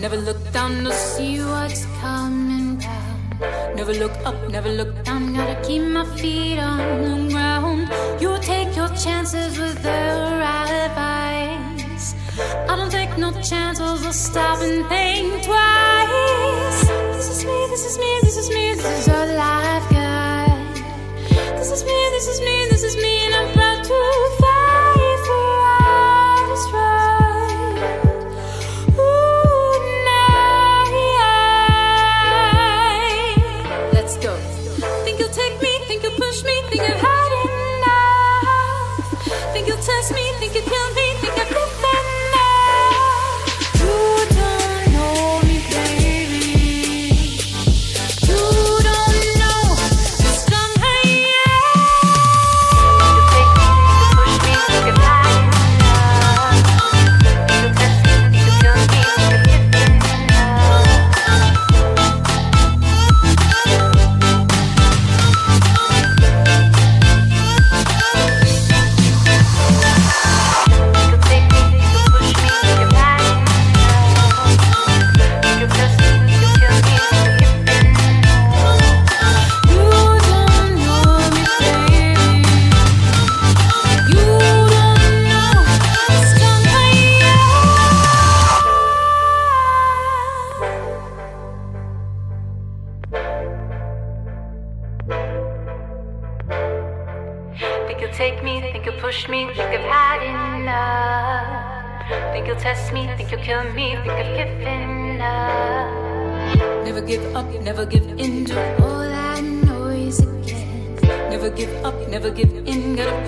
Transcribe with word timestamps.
never 0.01 0.17
look 0.17 0.53
down 0.53 0.83
to 0.85 0.93
see 0.93 1.41
what's 1.41 1.85
coming 2.01 2.79
down. 2.79 3.75
Never 3.75 3.93
look 3.93 4.17
up, 4.25 4.49
never 4.49 4.71
look 4.71 5.05
down, 5.05 5.35
gotta 5.35 5.61
keep 5.63 5.83
my 5.83 6.07
feet 6.17 6.59
on 6.59 6.79
the 7.05 7.33
ground. 7.33 7.89
You 8.21 8.39
take 8.41 8.75
your 8.75 8.89
chances 9.05 9.59
with 9.59 9.83
the 9.83 10.01
right 10.43 10.73
advice. 10.89 12.15
I 12.71 12.77
don't 12.77 12.91
take 12.91 13.19
no 13.19 13.31
chances 13.43 14.07
of 14.07 14.15
stopping 14.15 14.85
think 14.89 15.45
twice. 15.45 16.81
This 17.17 17.29
is 17.35 17.45
me, 17.45 17.59
this 17.69 17.85
is 17.85 17.99
me, 17.99 18.19
this 18.23 18.37
is 18.39 18.49
me, 18.49 18.75
this 18.75 19.01
is 19.01 19.09
a 19.09 19.27
life 19.37 19.91
guide. 19.91 20.77
This 21.59 21.71
is 21.71 21.85
me, 21.85 21.99
this 22.15 22.27
is 22.27 22.41
me, 22.41 22.67
this 22.71 22.83
is 22.85 22.97
me, 22.97 23.30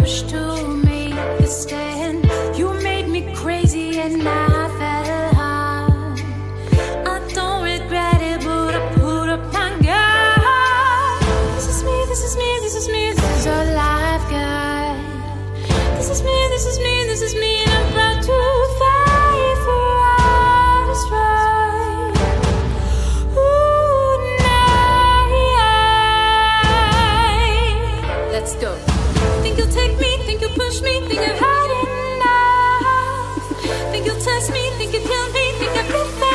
in. 0.01 0.33
Gotta 0.33 0.52
think 34.87 34.95
you'll 34.95 35.03
kill 35.03 35.33
me, 35.33 35.53
think 35.59 35.77
I've 35.77 35.91
lived 35.91 36.32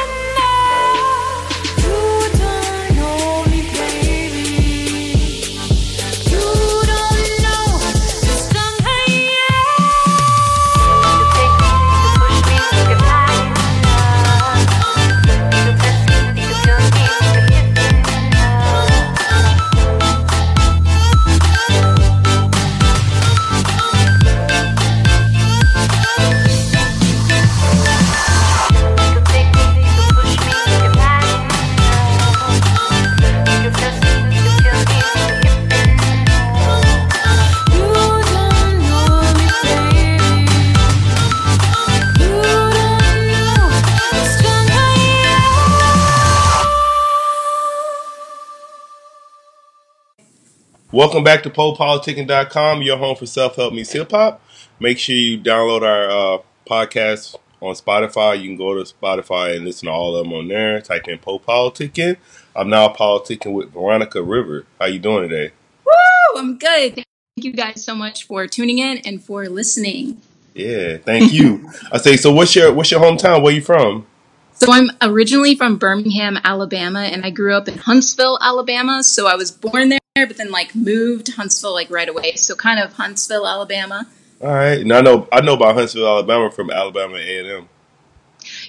Welcome 50.98 51.24
back 51.24 51.44
to 51.44 51.52
PoPoliticking.com, 51.52 52.82
your 52.82 52.98
home 52.98 53.16
for 53.16 53.28
self-help 53.28 53.72
meets 53.72 53.92
hip-hop. 53.92 54.42
Make 54.80 54.98
sure 54.98 55.16
you 55.16 55.38
download 55.40 55.84
our 55.84 56.10
uh, 56.10 56.42
podcast 56.68 57.36
on 57.62 57.76
Spotify. 57.76 58.42
You 58.42 58.48
can 58.50 58.56
go 58.56 58.74
to 58.74 58.92
Spotify 58.92 59.56
and 59.56 59.64
listen 59.64 59.86
to 59.86 59.92
all 59.92 60.16
of 60.16 60.26
them 60.26 60.34
on 60.34 60.48
there. 60.48 60.82
Type 60.82 61.08
in 61.08 61.20
Po 61.20 61.38
Politicking. 61.38 62.18
I'm 62.56 62.72
now 62.72 62.88
politicking 62.88 63.54
with 63.54 63.74
Veronica 63.74 64.24
River. 64.24 64.66
How 64.80 64.88
you 64.88 64.98
doing 64.98 65.30
today? 65.30 65.54
Woo! 65.86 66.40
I'm 66.40 66.58
good. 66.58 66.96
Thank 66.96 67.06
you 67.36 67.54
guys 67.54 67.86
so 67.86 67.94
much 67.94 68.24
for 68.26 68.48
tuning 68.48 68.80
in 68.80 68.98
and 69.06 69.24
for 69.24 69.48
listening. 69.48 70.20
Yeah, 70.56 70.98
thank 70.98 71.32
you. 71.32 71.70
I 71.92 72.00
say, 72.00 72.18
so 72.18 72.34
what's 72.34 72.56
your 72.56 72.74
what's 72.74 72.90
your 72.90 73.02
hometown? 73.02 73.44
Where 73.44 73.54
you 73.54 73.62
from? 73.62 74.08
So 74.54 74.72
I'm 74.72 74.90
originally 75.04 75.54
from 75.54 75.78
Birmingham, 75.78 76.40
Alabama, 76.44 77.02
and 77.02 77.24
I 77.24 77.30
grew 77.30 77.56
up 77.56 77.68
in 77.68 77.78
Huntsville, 77.78 78.40
Alabama. 78.42 79.04
So 79.04 79.28
I 79.28 79.36
was 79.36 79.52
born 79.52 79.90
there, 79.90 80.00
but 80.26 80.38
then 80.38 80.52
like 80.52 80.74
moved 80.74 81.26
to 81.28 81.34
Huntsville 81.34 81.74
like 81.74 81.92
right 81.92 82.10
away. 82.10 82.36
So 82.36 82.56
kind 82.56 82.80
of 82.80 82.94
Huntsville, 82.94 83.46
Alabama. 83.46 84.08
All 84.42 84.50
right. 84.50 84.86
Now 84.86 84.98
I 84.98 85.02
know 85.02 85.28
I 85.32 85.42
know 85.42 85.54
about 85.56 85.76
Huntsville, 85.76 86.08
Alabama 86.08 86.50
from 86.50 86.72
Alabama 86.72 87.18
A 87.18 87.40
and 87.40 87.48
M. 87.48 87.70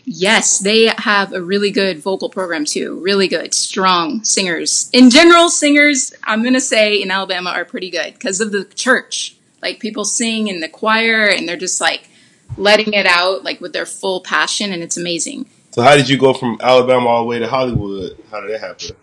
Yes, 0.04 0.58
they 0.58 0.92
have 0.98 1.32
a 1.32 1.42
really 1.42 1.70
good 1.70 1.98
vocal 1.98 2.30
program 2.30 2.64
too. 2.64 2.98
Really 3.00 3.28
good, 3.28 3.54
strong 3.54 4.24
singers. 4.24 4.90
In 4.92 5.10
general, 5.10 5.50
singers, 5.50 6.12
I'm 6.24 6.42
going 6.42 6.54
to 6.54 6.60
say 6.60 7.00
in 7.00 7.10
Alabama 7.10 7.50
are 7.50 7.64
pretty 7.64 7.90
good 7.90 8.14
because 8.14 8.40
of 8.40 8.50
the 8.50 8.64
church. 8.64 9.36
Like 9.62 9.80
people 9.80 10.04
sing 10.04 10.48
in 10.48 10.60
the 10.60 10.68
choir 10.68 11.26
and 11.26 11.48
they're 11.48 11.56
just 11.56 11.80
like 11.80 12.08
letting 12.56 12.92
it 12.92 13.06
out 13.06 13.44
like 13.44 13.60
with 13.60 13.72
their 13.72 13.86
full 13.86 14.20
passion 14.20 14.72
and 14.72 14.82
it's 14.82 14.96
amazing. 14.96 15.46
So 15.70 15.82
how 15.82 15.96
did 15.96 16.08
you 16.08 16.16
go 16.16 16.32
from 16.32 16.58
Alabama 16.60 17.06
all 17.06 17.22
the 17.22 17.28
way 17.28 17.38
to 17.38 17.46
Hollywood? 17.46 18.16
How 18.30 18.40
did 18.40 18.50
that 18.50 18.60
happen? 18.60 18.96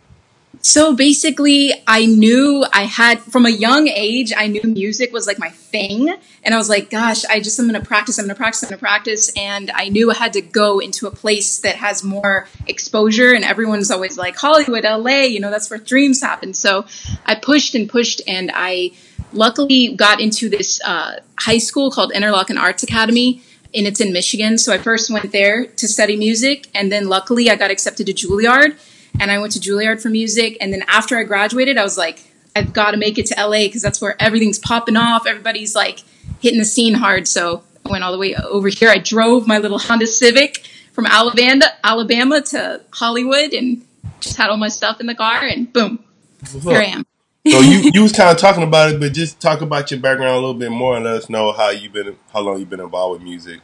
So 0.67 0.95
basically, 0.95 1.73
I 1.85 2.07
knew 2.07 2.65
I 2.73 2.85
had 2.85 3.21
from 3.21 3.45
a 3.45 3.51
young 3.51 3.87
age, 3.87 4.33
I 4.35 4.47
knew 4.47 4.63
music 4.63 5.13
was 5.13 5.27
like 5.27 5.37
my 5.37 5.51
thing. 5.51 6.11
And 6.41 6.55
I 6.55 6.57
was 6.57 6.69
like, 6.69 6.89
gosh, 6.89 7.23
I 7.25 7.39
just 7.39 7.59
am 7.59 7.69
going 7.69 7.79
to 7.79 7.87
practice, 7.87 8.17
I'm 8.17 8.25
going 8.25 8.35
to 8.35 8.39
practice, 8.39 8.63
I'm 8.63 8.69
going 8.69 8.79
to 8.79 8.81
practice. 8.81 9.31
And 9.37 9.69
I 9.69 9.89
knew 9.89 10.09
I 10.09 10.15
had 10.15 10.33
to 10.33 10.41
go 10.41 10.79
into 10.79 11.05
a 11.05 11.11
place 11.11 11.59
that 11.59 11.75
has 11.75 12.03
more 12.03 12.47
exposure. 12.65 13.31
And 13.31 13.43
everyone's 13.43 13.91
always 13.91 14.17
like, 14.17 14.37
Hollywood, 14.37 14.85
LA, 14.85 15.25
you 15.25 15.39
know, 15.39 15.51
that's 15.51 15.69
where 15.69 15.77
dreams 15.77 16.19
happen. 16.19 16.55
So 16.55 16.87
I 17.27 17.35
pushed 17.35 17.75
and 17.75 17.87
pushed. 17.87 18.23
And 18.27 18.49
I 18.51 18.93
luckily 19.33 19.93
got 19.93 20.19
into 20.19 20.49
this 20.49 20.81
uh, 20.83 21.19
high 21.37 21.59
school 21.59 21.91
called 21.91 22.11
Interlochen 22.11 22.59
Arts 22.59 22.81
Academy. 22.81 23.43
And 23.75 23.85
it's 23.85 24.01
in 24.01 24.11
Michigan. 24.11 24.57
So 24.57 24.73
I 24.73 24.79
first 24.79 25.11
went 25.11 25.31
there 25.31 25.67
to 25.67 25.87
study 25.87 26.17
music. 26.17 26.69
And 26.73 26.91
then 26.91 27.07
luckily, 27.07 27.51
I 27.51 27.55
got 27.55 27.69
accepted 27.69 28.07
to 28.07 28.13
Juilliard 28.13 28.79
and 29.19 29.31
I 29.31 29.39
went 29.39 29.53
to 29.53 29.59
Juilliard 29.59 30.01
for 30.01 30.09
music. 30.09 30.57
And 30.61 30.73
then 30.73 30.83
after 30.87 31.17
I 31.17 31.23
graduated, 31.23 31.77
I 31.77 31.83
was 31.83 31.97
like, 31.97 32.23
I've 32.55 32.73
got 32.73 32.91
to 32.91 32.97
make 32.97 33.17
it 33.17 33.25
to 33.27 33.35
LA 33.37 33.65
because 33.65 33.81
that's 33.81 34.01
where 34.01 34.15
everything's 34.21 34.59
popping 34.59 34.95
off. 34.95 35.27
Everybody's 35.27 35.75
like 35.75 35.99
hitting 36.39 36.59
the 36.59 36.65
scene 36.65 36.93
hard. 36.93 37.27
So 37.27 37.63
I 37.85 37.91
went 37.91 38.03
all 38.03 38.11
the 38.11 38.17
way 38.17 38.35
over 38.35 38.69
here. 38.69 38.89
I 38.89 38.97
drove 38.97 39.47
my 39.47 39.57
little 39.57 39.79
Honda 39.79 40.07
Civic 40.07 40.65
from 40.93 41.05
Alabama, 41.05 41.65
Alabama 41.83 42.41
to 42.41 42.81
Hollywood, 42.91 43.53
and 43.53 43.85
just 44.21 44.37
had 44.37 44.49
all 44.49 44.57
my 44.57 44.69
stuff 44.69 45.01
in 45.01 45.07
the 45.07 45.13
car, 45.13 45.43
and 45.43 45.71
boom, 45.71 46.03
here 46.61 46.79
I 46.79 46.85
am. 46.85 47.05
so 47.47 47.59
you 47.59 47.91
you 47.93 48.01
was 48.01 48.13
kind 48.13 48.29
of 48.29 48.37
talking 48.37 48.63
about 48.63 48.93
it, 48.93 48.99
but 48.99 49.13
just 49.13 49.39
talk 49.41 49.61
about 49.61 49.91
your 49.91 49.99
background 49.99 50.31
a 50.31 50.35
little 50.35 50.53
bit 50.53 50.71
more 50.71 50.95
and 50.95 51.05
let 51.05 51.15
us 51.15 51.29
know 51.29 51.51
how 51.51 51.69
you 51.69 51.89
been 51.89 52.17
how 52.31 52.39
long 52.39 52.59
you've 52.59 52.69
been 52.69 52.79
involved 52.79 53.19
with 53.19 53.23
music. 53.23 53.59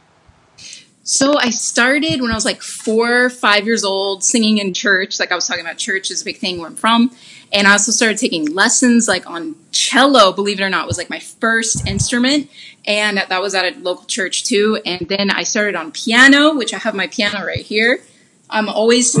So 1.04 1.36
I 1.36 1.50
started 1.50 2.20
when 2.20 2.30
I 2.30 2.34
was 2.34 2.44
like 2.44 2.62
four, 2.62 3.28
five 3.28 3.66
years 3.66 3.82
old, 3.82 4.22
singing 4.22 4.58
in 4.58 4.72
church. 4.72 5.18
Like 5.18 5.32
I 5.32 5.34
was 5.34 5.48
talking 5.48 5.64
about, 5.64 5.76
church 5.76 6.12
is 6.12 6.22
a 6.22 6.24
big 6.24 6.38
thing 6.38 6.58
where 6.58 6.68
I'm 6.68 6.76
from. 6.76 7.10
And 7.52 7.66
I 7.66 7.72
also 7.72 7.90
started 7.90 8.18
taking 8.18 8.46
lessons 8.54 9.08
like 9.08 9.28
on 9.28 9.56
cello, 9.72 10.32
believe 10.32 10.60
it 10.60 10.62
or 10.62 10.70
not, 10.70 10.86
was 10.86 10.98
like 10.98 11.10
my 11.10 11.18
first 11.18 11.88
instrument. 11.88 12.48
And 12.86 13.18
that 13.18 13.42
was 13.42 13.54
at 13.54 13.64
a 13.64 13.78
local 13.80 14.04
church 14.04 14.44
too. 14.44 14.80
And 14.86 15.08
then 15.08 15.30
I 15.30 15.42
started 15.42 15.74
on 15.74 15.90
piano, 15.90 16.54
which 16.54 16.72
I 16.72 16.78
have 16.78 16.94
my 16.94 17.08
piano 17.08 17.44
right 17.44 17.64
here. 17.64 18.00
I'm 18.48 18.68
always, 18.68 19.18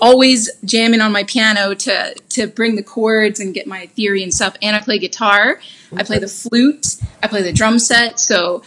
always 0.00 0.50
jamming 0.62 1.00
on 1.00 1.10
my 1.10 1.24
piano 1.24 1.74
to, 1.74 2.14
to 2.30 2.46
bring 2.46 2.76
the 2.76 2.82
chords 2.82 3.40
and 3.40 3.54
get 3.54 3.66
my 3.66 3.86
theory 3.86 4.22
and 4.22 4.32
stuff. 4.32 4.56
And 4.60 4.76
I 4.76 4.80
play 4.80 4.98
guitar. 4.98 5.58
I 5.96 6.02
play 6.02 6.18
the 6.18 6.28
flute. 6.28 6.96
I 7.22 7.28
play 7.28 7.40
the 7.40 7.52
drum 7.52 7.78
set. 7.78 8.20
So 8.20 8.62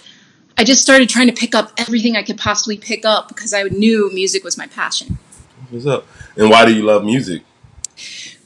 I 0.57 0.63
just 0.63 0.81
started 0.81 1.10
trying 1.10 1.28
to 1.28 1.34
pick 1.34 1.54
up 1.54 1.74
everything 1.78 2.16
I 2.16 2.24
could 2.24 2.38
possibly 2.38 2.78
pick 2.78 3.04
up 3.04 3.28
because 3.28 3.54
I 3.54 3.63
knew 3.63 4.10
music 4.13 4.44
was 4.44 4.57
my 4.57 4.68
passion. 4.68 5.18
What's 5.69 5.86
up? 5.86 6.07
And 6.38 6.50
why 6.50 6.66
do 6.66 6.74
you 6.74 6.84
love 6.84 7.04
music? 7.04 7.44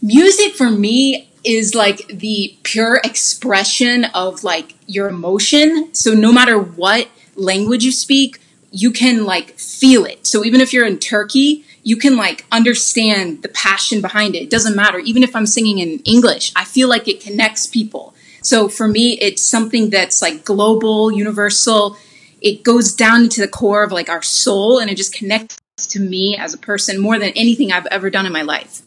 Music 0.02 0.56
for 0.56 0.72
me 0.72 1.30
is 1.44 1.76
like 1.76 2.08
the 2.08 2.58
pure 2.64 3.00
expression 3.04 4.06
of 4.06 4.44
like 4.44 4.76
your 4.88 5.08
emotion. 5.08 5.94
So 5.94 6.14
no 6.14 6.32
matter 6.32 6.60
what 6.60 7.10
language 7.36 7.84
you 7.84 7.92
speak, 7.92 8.42
you 8.72 8.92
can 8.92 9.26
like 9.26 9.52
feel 9.60 10.06
it. 10.06 10.26
So 10.26 10.44
even 10.44 10.62
if 10.62 10.74
you're 10.74 10.86
in 10.86 11.00
Turkey, 11.00 11.64
you 11.84 11.96
can 11.96 12.18
like 12.18 12.46
understand 12.52 13.42
the 13.44 13.50
passion 13.50 14.02
behind 14.02 14.36
it. 14.36 14.44
It 14.44 14.50
doesn't 14.50 14.76
matter. 14.76 15.00
Even 15.00 15.24
if 15.24 15.36
I'm 15.36 15.46
singing 15.46 15.80
in 15.80 16.00
English, 16.00 16.52
I 16.56 16.66
feel 16.66 16.90
like 16.90 17.08
it 17.08 17.22
connects 17.22 17.68
people. 17.68 18.14
So 18.42 18.70
for 18.70 18.88
me, 18.88 19.18
it's 19.20 19.42
something 19.42 19.90
that's 19.90 20.22
like 20.22 20.46
global, 20.46 21.12
universal. 21.12 21.98
It 22.42 22.64
goes 22.64 22.94
down 22.94 23.24
into 23.24 23.42
the 23.42 23.48
core 23.48 23.84
of 23.84 23.92
like 23.92 24.10
our 24.10 24.22
soul 24.22 24.80
and 24.80 24.90
it 24.90 24.96
just 24.96 25.14
connects 25.14 25.60
to 25.78 26.00
me 26.00 26.38
as 26.38 26.54
a 26.54 26.58
person 26.58 27.00
more 27.00 27.18
than 27.20 27.32
anything 27.32 27.72
I've 27.72 27.86
ever 27.88 28.10
done 28.10 28.26
in 28.26 28.32
my 28.32 28.42
life. 28.42 28.82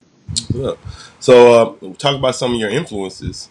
Yeah. 0.55 0.73
So, 1.21 1.79
uh, 1.83 1.95
talk 1.99 2.17
about 2.17 2.35
some 2.35 2.55
of 2.55 2.61
your 2.61 2.71
influences. 2.71 3.49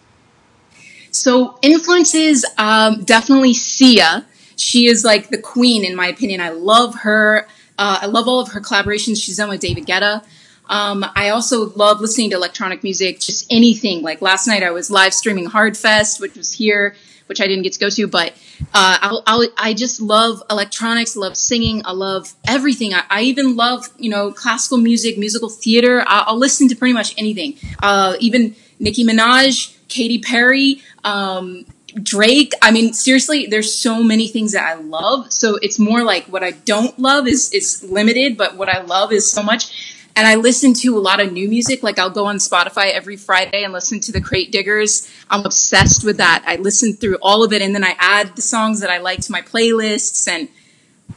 So, 1.10 1.58
influences, 1.62 2.44
um, 2.58 3.04
definitely 3.04 3.54
Sia. 3.54 4.26
She 4.56 4.86
is 4.86 5.04
like 5.04 5.28
the 5.28 5.38
queen, 5.38 5.84
in 5.84 5.96
my 5.96 6.08
opinion. 6.08 6.40
I 6.40 6.50
love 6.50 6.94
her. 6.96 7.46
Uh, 7.78 8.00
I 8.02 8.06
love 8.06 8.28
all 8.28 8.40
of 8.40 8.52
her 8.52 8.60
collaborations 8.60 9.22
she's 9.22 9.38
done 9.38 9.48
with 9.48 9.60
David 9.60 9.86
Guetta. 9.86 10.24
Um, 10.72 11.04
I 11.14 11.28
also 11.28 11.68
love 11.74 12.00
listening 12.00 12.30
to 12.30 12.36
electronic 12.36 12.82
music, 12.82 13.20
just 13.20 13.46
anything. 13.50 14.00
Like 14.00 14.22
last 14.22 14.46
night, 14.46 14.62
I 14.62 14.70
was 14.70 14.90
live 14.90 15.12
streaming 15.12 15.46
Hardfest, 15.50 16.18
which 16.18 16.34
was 16.34 16.50
here, 16.50 16.96
which 17.26 17.42
I 17.42 17.46
didn't 17.46 17.64
get 17.64 17.74
to 17.74 17.78
go 17.78 17.90
to, 17.90 18.06
but 18.06 18.32
uh, 18.72 18.96
I'll, 19.02 19.22
I'll, 19.26 19.46
i 19.58 19.74
just 19.74 20.00
love 20.00 20.42
electronics, 20.50 21.14
love 21.14 21.36
singing, 21.36 21.82
I 21.84 21.92
love 21.92 22.32
everything. 22.46 22.94
I, 22.94 23.02
I, 23.10 23.20
even 23.22 23.54
love, 23.54 23.86
you 23.98 24.08
know, 24.08 24.32
classical 24.32 24.78
music, 24.78 25.18
musical 25.18 25.50
theater. 25.50 26.04
I'll, 26.06 26.24
I'll 26.28 26.38
listen 26.38 26.68
to 26.68 26.74
pretty 26.74 26.94
much 26.94 27.14
anything. 27.18 27.58
Uh, 27.82 28.16
even 28.18 28.56
Nicki 28.78 29.04
Minaj, 29.04 29.76
Katy 29.88 30.20
Perry, 30.20 30.80
um, 31.04 31.66
Drake. 32.02 32.54
I 32.62 32.70
mean, 32.70 32.94
seriously, 32.94 33.44
there's 33.44 33.74
so 33.74 34.02
many 34.02 34.26
things 34.26 34.52
that 34.52 34.64
I 34.64 34.80
love. 34.80 35.30
So 35.30 35.56
it's 35.56 35.78
more 35.78 36.02
like 36.02 36.24
what 36.24 36.42
I 36.42 36.52
don't 36.52 36.98
love 36.98 37.26
is 37.26 37.52
is 37.52 37.84
limited, 37.84 38.38
but 38.38 38.56
what 38.56 38.70
I 38.70 38.80
love 38.80 39.12
is 39.12 39.30
so 39.30 39.42
much 39.42 39.91
and 40.14 40.26
I 40.26 40.34
listen 40.34 40.74
to 40.74 40.96
a 40.96 41.00
lot 41.00 41.20
of 41.20 41.32
new 41.32 41.48
music. 41.48 41.82
Like 41.82 41.98
I'll 41.98 42.10
go 42.10 42.26
on 42.26 42.36
Spotify 42.36 42.90
every 42.92 43.16
Friday 43.16 43.64
and 43.64 43.72
listen 43.72 44.00
to 44.00 44.12
the 44.12 44.20
Crate 44.20 44.52
Diggers. 44.52 45.10
I'm 45.30 45.44
obsessed 45.44 46.04
with 46.04 46.18
that. 46.18 46.44
I 46.46 46.56
listen 46.56 46.94
through 46.94 47.16
all 47.22 47.42
of 47.42 47.52
it 47.52 47.62
and 47.62 47.74
then 47.74 47.84
I 47.84 47.94
add 47.98 48.36
the 48.36 48.42
songs 48.42 48.80
that 48.80 48.90
I 48.90 48.98
like 48.98 49.20
to 49.22 49.32
my 49.32 49.42
playlists 49.42 50.28
and 50.28 50.48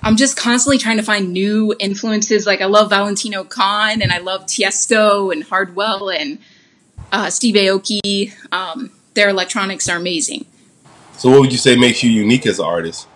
I'm 0.02 0.16
just 0.16 0.38
constantly 0.38 0.78
trying 0.78 0.98
to 0.98 1.04
find 1.04 1.34
new 1.34 1.76
influences. 1.80 2.46
Like 2.46 2.62
I 2.62 2.66
love 2.66 2.90
Valentino 2.90 3.44
Khan 3.44 4.02
and 4.02 4.12
I 4.12 4.20
love 4.20 4.46
Tiesto 4.46 5.32
and 5.32 5.44
Hardwell 5.44 6.10
and 6.10 6.40
uh, 7.12 7.30
Steve 7.30 7.56
Aoki. 7.56 8.34
Um, 8.52 8.92
their 9.14 9.30
electronics 9.30 9.90
are 9.90 9.98
amazing. 9.98 10.46
So 11.18 11.30
what 11.30 11.42
would 11.42 11.52
you 11.52 11.58
say 11.58 11.76
makes 11.76 12.04
you 12.04 12.10
unique 12.10 12.46
as 12.46 12.60
an 12.60 12.66
artist? 12.66 13.08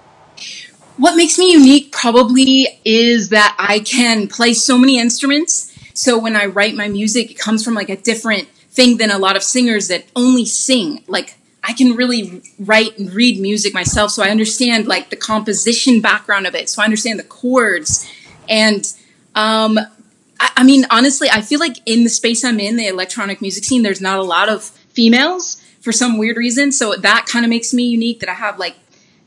What 0.98 1.16
makes 1.16 1.38
me 1.38 1.54
unique 1.54 1.94
probably 1.94 2.68
is 2.84 3.30
that 3.30 3.56
I 3.58 3.80
can 3.80 4.28
play 4.28 4.54
so 4.54 4.78
many 4.78 5.00
instruments 5.00 5.69
so 6.00 6.18
when 6.18 6.38
I 6.38 6.46
write 6.46 6.76
my 6.76 6.88
music, 6.88 7.30
it 7.30 7.38
comes 7.38 7.62
from 7.62 7.74
like 7.74 7.90
a 7.90 7.98
different 7.98 8.48
thing 8.48 8.96
than 8.96 9.12
a 9.12 9.18
lot 9.18 9.36
of 9.36 9.44
singers 9.44 9.90
that 9.90 10.06
only 10.16 10.46
sing. 10.46 11.04
Like 11.08 11.36
I 11.62 11.74
can 11.74 11.98
really 11.98 12.42
write 12.58 12.98
and 12.98 13.14
read 13.14 13.38
music 13.42 13.74
myself, 13.74 14.12
so 14.12 14.24
I 14.24 14.30
understand 14.30 14.88
like 14.88 15.10
the 15.10 15.18
composition 15.18 16.00
background 16.00 16.48
of 16.48 16.56
it. 16.56 16.70
So 16.70 16.82
I 16.82 16.86
understand 16.86 17.20
the 17.20 17.26
chords, 17.26 18.10
and 18.48 18.86
um, 19.36 19.78
I, 20.40 20.50
I 20.56 20.64
mean, 20.64 20.86
honestly, 20.90 21.28
I 21.30 21.42
feel 21.42 21.60
like 21.60 21.76
in 21.86 22.06
the 22.06 22.10
space 22.10 22.46
I'm 22.46 22.62
in, 22.62 22.78
the 22.78 22.88
electronic 22.88 23.42
music 23.42 23.66
scene, 23.66 23.84
there's 23.84 24.00
not 24.00 24.20
a 24.20 24.24
lot 24.24 24.48
of 24.48 24.64
females 24.64 25.62
for 25.82 25.92
some 25.92 26.18
weird 26.18 26.38
reason. 26.38 26.72
So 26.72 26.96
that 26.96 27.26
kind 27.26 27.44
of 27.44 27.50
makes 27.50 27.74
me 27.74 27.84
unique 27.84 28.22
that 28.22 28.30
I 28.30 28.36
have 28.36 28.58
like 28.58 28.78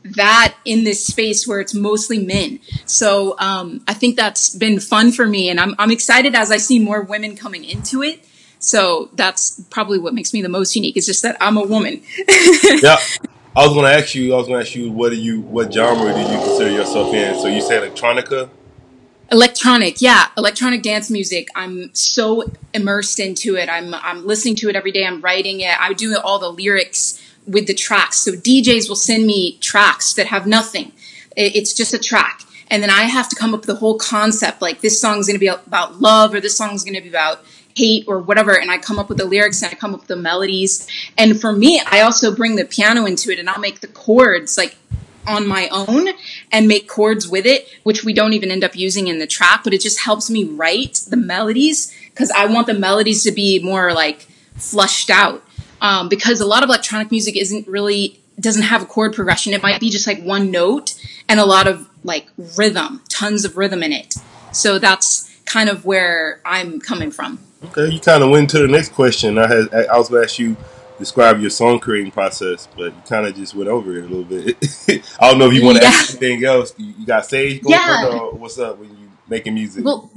that 0.03 0.55
in 0.65 0.83
this 0.83 1.05
space 1.05 1.47
where 1.47 1.59
it's 1.59 1.73
mostly 1.73 2.23
men. 2.23 2.59
So 2.85 3.37
um, 3.39 3.83
I 3.87 3.93
think 3.93 4.15
that's 4.15 4.53
been 4.55 4.79
fun 4.79 5.11
for 5.11 5.25
me, 5.25 5.49
and 5.49 5.59
I'm 5.59 5.75
I'm 5.79 5.91
excited 5.91 6.35
as 6.35 6.51
I 6.51 6.57
see 6.57 6.79
more 6.79 7.01
women 7.01 7.35
coming 7.35 7.63
into 7.63 8.01
it. 8.03 8.25
So 8.59 9.09
that's 9.13 9.61
probably 9.69 9.99
what 9.99 10.13
makes 10.13 10.33
me 10.33 10.41
the 10.41 10.49
most 10.49 10.75
unique. 10.75 10.97
Is 10.97 11.05
just 11.05 11.23
that 11.23 11.37
I'm 11.41 11.57
a 11.57 11.63
woman. 11.63 12.01
yeah. 12.81 12.97
I 13.55 13.67
was 13.67 13.73
going 13.73 13.85
to 13.85 13.91
ask 13.91 14.15
you. 14.15 14.33
I 14.33 14.37
was 14.37 14.47
going 14.47 14.59
to 14.59 14.67
ask 14.67 14.75
you, 14.75 14.91
what 14.91 15.11
do 15.11 15.15
you, 15.15 15.41
what 15.41 15.71
genre 15.71 16.11
do 16.11 16.19
you 16.19 16.39
consider 16.39 16.71
yourself 16.71 17.13
in? 17.13 17.39
So 17.39 17.47
you 17.47 17.61
said 17.61 17.83
electronica. 17.83 18.49
Electronic, 19.31 20.01
yeah, 20.01 20.27
electronic 20.37 20.81
dance 20.81 21.09
music. 21.09 21.47
I'm 21.55 21.93
so 21.93 22.51
immersed 22.73 23.19
into 23.19 23.55
it. 23.55 23.69
I'm 23.69 23.93
I'm 23.93 24.27
listening 24.27 24.55
to 24.57 24.69
it 24.69 24.75
every 24.75 24.91
day. 24.91 25.05
I'm 25.05 25.21
writing 25.21 25.61
it. 25.61 25.79
I 25.79 25.93
do 25.93 26.15
all 26.19 26.39
the 26.39 26.51
lyrics 26.51 27.22
with 27.47 27.67
the 27.67 27.73
tracks. 27.73 28.17
So 28.19 28.31
DJs 28.31 28.87
will 28.87 28.95
send 28.95 29.25
me 29.25 29.57
tracks 29.59 30.13
that 30.13 30.27
have 30.27 30.47
nothing. 30.47 30.91
It's 31.35 31.73
just 31.73 31.93
a 31.93 31.99
track. 31.99 32.41
And 32.69 32.81
then 32.81 32.89
I 32.89 33.03
have 33.03 33.29
to 33.29 33.35
come 33.35 33.53
up 33.53 33.61
with 33.61 33.67
the 33.67 33.75
whole 33.75 33.97
concept 33.97 34.61
like 34.61 34.81
this 34.81 34.99
song's 34.99 35.27
going 35.27 35.35
to 35.35 35.39
be 35.39 35.47
about 35.47 36.01
love 36.01 36.33
or 36.33 36.39
this 36.39 36.57
song's 36.57 36.83
going 36.83 36.95
to 36.95 37.01
be 37.01 37.09
about 37.09 37.43
hate 37.75 38.05
or 38.07 38.19
whatever. 38.19 38.57
And 38.57 38.71
I 38.71 38.77
come 38.77 38.99
up 38.99 39.09
with 39.09 39.17
the 39.17 39.25
lyrics 39.25 39.61
and 39.61 39.71
I 39.71 39.75
come 39.75 39.93
up 39.93 40.01
with 40.01 40.07
the 40.07 40.15
melodies. 40.15 40.87
And 41.17 41.39
for 41.39 41.51
me, 41.51 41.81
I 41.85 42.01
also 42.01 42.35
bring 42.35 42.55
the 42.55 42.65
piano 42.65 43.05
into 43.05 43.31
it 43.31 43.39
and 43.39 43.49
I'll 43.49 43.59
make 43.59 43.81
the 43.81 43.87
chords 43.87 44.57
like 44.57 44.75
on 45.27 45.47
my 45.47 45.67
own 45.69 46.09
and 46.51 46.67
make 46.67 46.87
chords 46.87 47.27
with 47.27 47.45
it, 47.45 47.67
which 47.83 48.03
we 48.03 48.13
don't 48.13 48.33
even 48.33 48.51
end 48.51 48.63
up 48.63 48.75
using 48.75 49.07
in 49.07 49.19
the 49.19 49.27
track, 49.27 49.61
but 49.63 49.73
it 49.73 49.81
just 49.81 50.01
helps 50.01 50.29
me 50.29 50.43
write 50.43 51.01
the 51.07 51.17
melodies 51.17 51.95
because 52.09 52.29
I 52.31 52.45
want 52.45 52.67
the 52.67 52.73
melodies 52.73 53.23
to 53.23 53.31
be 53.31 53.59
more 53.59 53.93
like 53.93 54.27
flushed 54.55 55.09
out 55.09 55.43
um, 55.83 56.09
because 56.09 56.41
a 56.41 56.45
lot 56.47 56.63
of 56.63 56.69
electronic 56.69 57.11
music 57.11 57.37
isn't 57.37 57.67
really 57.67 58.19
doesn't 58.39 58.63
have 58.63 58.81
a 58.81 58.85
chord 58.85 59.13
progression. 59.13 59.53
It 59.53 59.61
might 59.61 59.79
be 59.79 59.91
just 59.91 60.07
like 60.07 60.23
one 60.23 60.49
note, 60.49 60.95
and 61.29 61.39
a 61.39 61.45
lot 61.45 61.67
of 61.67 61.87
like 62.03 62.27
rhythm, 62.57 63.01
tons 63.09 63.45
of 63.45 63.57
rhythm 63.57 63.83
in 63.83 63.91
it. 63.93 64.15
So 64.51 64.79
that's 64.79 65.29
kind 65.45 65.69
of 65.69 65.85
where 65.85 66.41
I'm 66.45 66.79
coming 66.79 67.11
from. 67.11 67.37
Okay, 67.65 67.89
you 67.89 67.99
kind 67.99 68.23
of 68.23 68.31
went 68.31 68.49
to 68.51 68.59
the 68.59 68.67
next 68.67 68.93
question. 68.93 69.37
I 69.37 69.47
had 69.47 69.73
I 69.73 69.97
was 69.97 70.09
going 70.09 70.21
to 70.23 70.25
ask 70.25 70.39
you 70.39 70.57
describe 70.99 71.39
your 71.41 71.49
song 71.49 71.79
creating 71.79 72.11
process, 72.11 72.67
but 72.77 72.85
you 72.85 73.01
kind 73.07 73.25
of 73.27 73.35
just 73.35 73.53
went 73.55 73.69
over 73.69 73.97
it 73.97 74.05
a 74.05 74.07
little 74.07 74.23
bit. 74.23 74.57
I 75.19 75.29
don't 75.29 75.39
know 75.39 75.47
if 75.47 75.53
you 75.53 75.63
want 75.65 75.77
to 75.77 75.83
Yeah. 75.83 75.89
ask 75.89 76.09
anything 76.21 76.45
else. 76.45 76.73
You, 76.77 76.93
you 76.99 77.05
got 77.05 77.25
stage 77.25 77.61
going 77.61 77.73
Yeah. 77.73 78.19
what's 78.31 78.57
up 78.57 78.77
when 78.79 78.89
you 78.89 79.09
making 79.27 79.53
music? 79.53 79.83
Well, 79.83 80.09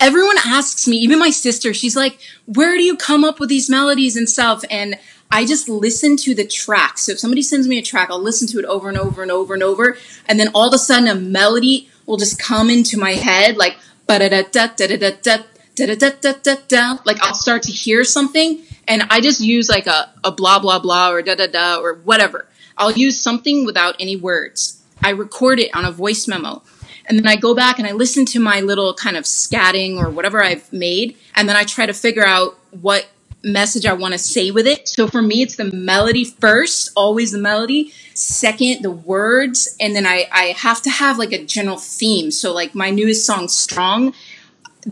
everyone 0.00 0.36
asks 0.44 0.86
me, 0.88 0.96
even 0.98 1.18
my 1.18 1.30
sister, 1.30 1.74
she's 1.74 1.96
like, 1.96 2.18
where 2.46 2.76
do 2.76 2.82
you 2.82 2.96
come 2.96 3.24
up 3.24 3.40
with 3.40 3.48
these 3.48 3.70
melodies 3.70 4.16
and 4.16 4.28
stuff? 4.28 4.64
And 4.70 4.98
I 5.30 5.44
just 5.44 5.68
listen 5.68 6.16
to 6.18 6.34
the 6.34 6.46
track. 6.46 6.98
So 6.98 7.12
if 7.12 7.18
somebody 7.18 7.42
sends 7.42 7.68
me 7.68 7.78
a 7.78 7.82
track, 7.82 8.10
I'll 8.10 8.22
listen 8.22 8.48
to 8.48 8.58
it 8.58 8.64
over 8.64 8.88
and 8.88 8.96
over 8.98 9.22
and 9.22 9.30
over 9.30 9.54
and 9.54 9.62
over. 9.62 9.98
And 10.26 10.40
then 10.40 10.48
all 10.54 10.68
of 10.68 10.74
a 10.74 10.78
sudden 10.78 11.08
a 11.08 11.14
melody 11.14 11.88
will 12.06 12.16
just 12.16 12.38
come 12.38 12.70
into 12.70 12.98
my 12.98 13.12
head 13.12 13.56
like 13.56 13.76
ba-da-da-da-da-da-da, 14.06 15.42
da-da-da-da-da-da. 15.74 16.98
Like 17.04 17.18
I'll 17.20 17.34
start 17.34 17.62
to 17.64 17.72
hear 17.72 18.04
something 18.04 18.62
and 18.86 19.02
I 19.10 19.20
just 19.20 19.40
use 19.40 19.68
like 19.68 19.86
a, 19.86 20.10
a 20.24 20.32
blah 20.32 20.58
blah 20.58 20.78
blah 20.78 21.10
or 21.10 21.22
da 21.22 21.34
da 21.34 21.46
da 21.46 21.78
or 21.80 21.94
whatever. 21.96 22.46
I'll 22.76 22.92
use 22.92 23.20
something 23.20 23.66
without 23.66 23.96
any 24.00 24.16
words. 24.16 24.82
I 25.02 25.10
record 25.10 25.60
it 25.60 25.74
on 25.76 25.84
a 25.84 25.90
voice 25.92 26.26
memo. 26.26 26.62
And 27.08 27.18
then 27.18 27.26
I 27.26 27.36
go 27.36 27.54
back 27.54 27.78
and 27.78 27.88
I 27.88 27.92
listen 27.92 28.26
to 28.26 28.40
my 28.40 28.60
little 28.60 28.94
kind 28.94 29.16
of 29.16 29.24
scatting 29.24 29.96
or 29.96 30.10
whatever 30.10 30.44
I've 30.44 30.70
made. 30.72 31.16
And 31.34 31.48
then 31.48 31.56
I 31.56 31.64
try 31.64 31.86
to 31.86 31.94
figure 31.94 32.26
out 32.26 32.58
what 32.70 33.08
message 33.42 33.86
I 33.86 33.92
want 33.92 34.12
to 34.12 34.18
say 34.18 34.50
with 34.50 34.66
it. 34.66 34.88
So 34.88 35.08
for 35.08 35.22
me, 35.22 35.42
it's 35.42 35.56
the 35.56 35.72
melody 35.72 36.24
first, 36.24 36.90
always 36.96 37.32
the 37.32 37.38
melody. 37.38 37.92
Second, 38.14 38.82
the 38.82 38.90
words. 38.90 39.76
And 39.80 39.94
then 39.94 40.06
I, 40.06 40.28
I 40.32 40.54
have 40.56 40.82
to 40.82 40.90
have 40.90 41.18
like 41.18 41.32
a 41.32 41.44
general 41.44 41.78
theme. 41.78 42.30
So 42.30 42.52
like 42.52 42.74
my 42.74 42.90
newest 42.90 43.24
song, 43.24 43.48
Strong, 43.48 44.14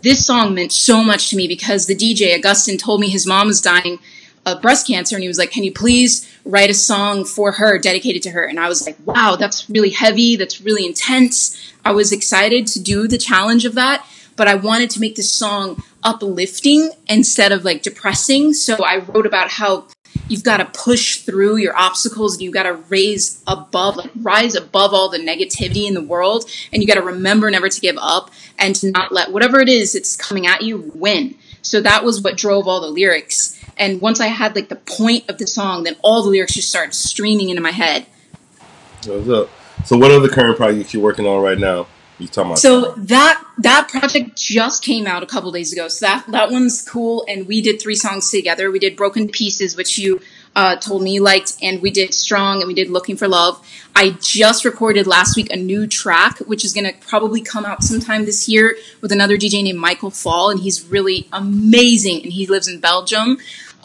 this 0.02 0.26
song 0.26 0.54
meant 0.54 0.72
so 0.72 1.02
much 1.02 1.30
to 1.30 1.36
me 1.36 1.48
because 1.48 1.86
the 1.86 1.96
DJ, 1.96 2.36
Augustin, 2.36 2.76
told 2.76 3.00
me 3.00 3.08
his 3.08 3.26
mom 3.26 3.48
was 3.48 3.60
dying 3.60 3.98
of 4.46 4.62
breast 4.62 4.86
cancer 4.86 5.16
and 5.16 5.22
he 5.22 5.28
was 5.28 5.38
like, 5.38 5.50
Can 5.50 5.64
you 5.64 5.72
please 5.72 6.32
write 6.44 6.70
a 6.70 6.74
song 6.74 7.24
for 7.24 7.52
her, 7.52 7.78
dedicated 7.78 8.22
to 8.22 8.30
her? 8.30 8.44
And 8.44 8.58
I 8.58 8.68
was 8.68 8.86
like, 8.86 8.96
Wow, 9.04 9.36
that's 9.36 9.68
really 9.68 9.90
heavy. 9.90 10.36
That's 10.36 10.60
really 10.62 10.86
intense. 10.86 11.72
I 11.84 11.90
was 11.90 12.12
excited 12.12 12.66
to 12.68 12.80
do 12.80 13.08
the 13.08 13.18
challenge 13.18 13.64
of 13.64 13.74
that, 13.74 14.06
but 14.36 14.48
I 14.48 14.54
wanted 14.54 14.90
to 14.90 15.00
make 15.00 15.16
this 15.16 15.32
song 15.32 15.82
uplifting 16.02 16.90
instead 17.08 17.52
of 17.52 17.64
like 17.64 17.82
depressing. 17.82 18.52
So 18.54 18.76
I 18.84 18.98
wrote 18.98 19.26
about 19.26 19.50
how 19.50 19.88
you've 20.28 20.44
got 20.44 20.58
to 20.58 20.64
push 20.66 21.22
through 21.22 21.56
your 21.56 21.76
obstacles 21.76 22.34
and 22.34 22.42
you've 22.42 22.54
got 22.54 22.62
to 22.62 22.74
raise 22.88 23.42
above 23.46 23.96
like 23.96 24.10
rise 24.22 24.54
above 24.54 24.94
all 24.94 25.08
the 25.08 25.18
negativity 25.18 25.86
in 25.86 25.94
the 25.94 26.02
world 26.02 26.48
and 26.72 26.82
you 26.82 26.88
got 26.88 26.94
to 26.94 27.02
remember 27.02 27.50
never 27.50 27.68
to 27.68 27.80
give 27.80 27.96
up 28.00 28.30
and 28.58 28.74
to 28.74 28.90
not 28.90 29.12
let 29.12 29.30
whatever 29.30 29.60
it 29.60 29.68
is 29.68 29.92
that's 29.92 30.16
coming 30.16 30.46
at 30.46 30.62
you 30.62 30.90
win 30.94 31.34
so 31.62 31.80
that 31.80 32.02
was 32.02 32.22
what 32.22 32.36
drove 32.36 32.66
all 32.66 32.80
the 32.80 32.88
lyrics 32.88 33.62
and 33.76 34.00
once 34.00 34.20
i 34.20 34.26
had 34.26 34.54
like 34.54 34.68
the 34.68 34.76
point 34.76 35.28
of 35.28 35.38
the 35.38 35.46
song 35.46 35.84
then 35.84 35.96
all 36.02 36.22
the 36.22 36.30
lyrics 36.30 36.54
just 36.54 36.68
started 36.68 36.94
streaming 36.94 37.50
into 37.50 37.62
my 37.62 37.72
head 37.72 38.06
What's 39.06 39.28
up? 39.28 39.50
So, 39.84 39.96
what 39.96 40.10
are 40.10 40.20
the 40.20 40.28
current 40.28 40.56
projects 40.56 40.92
you're 40.92 41.02
working 41.02 41.26
on 41.26 41.42
right 41.42 41.58
now? 41.58 41.86
You 42.18 42.28
talking 42.28 42.52
about? 42.52 42.58
So 42.58 42.92
that 42.92 43.44
that 43.58 43.88
project 43.88 44.36
just 44.36 44.82
came 44.82 45.06
out 45.06 45.22
a 45.22 45.26
couple 45.26 45.52
days 45.52 45.72
ago. 45.72 45.88
So 45.88 46.06
that 46.06 46.26
that 46.28 46.50
one's 46.50 46.82
cool, 46.82 47.24
and 47.28 47.46
we 47.46 47.60
did 47.60 47.80
three 47.80 47.94
songs 47.94 48.30
together. 48.30 48.70
We 48.70 48.78
did 48.78 48.96
"Broken 48.96 49.28
Pieces," 49.28 49.76
which 49.76 49.98
you 49.98 50.22
uh, 50.56 50.76
told 50.76 51.02
me 51.02 51.12
you 51.12 51.22
liked, 51.22 51.56
and 51.60 51.82
we 51.82 51.90
did 51.90 52.14
"Strong," 52.14 52.62
and 52.62 52.68
we 52.68 52.74
did 52.74 52.88
"Looking 52.88 53.16
for 53.16 53.28
Love." 53.28 53.64
I 53.94 54.16
just 54.20 54.64
recorded 54.64 55.06
last 55.06 55.36
week 55.36 55.52
a 55.52 55.56
new 55.56 55.86
track, 55.86 56.38
which 56.38 56.64
is 56.64 56.72
going 56.72 56.84
to 56.84 56.94
probably 57.06 57.42
come 57.42 57.66
out 57.66 57.82
sometime 57.82 58.24
this 58.24 58.48
year 58.48 58.76
with 59.02 59.12
another 59.12 59.36
DJ 59.36 59.62
named 59.62 59.78
Michael 59.78 60.10
Fall, 60.10 60.50
and 60.50 60.60
he's 60.60 60.86
really 60.86 61.28
amazing, 61.34 62.22
and 62.22 62.32
he 62.32 62.46
lives 62.46 62.66
in 62.66 62.80
Belgium. 62.80 63.36